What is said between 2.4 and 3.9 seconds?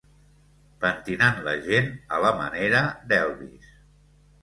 manera d'Elvis.